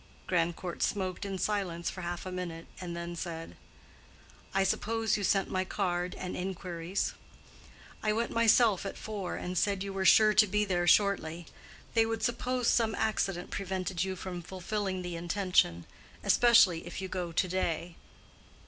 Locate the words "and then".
2.81-3.15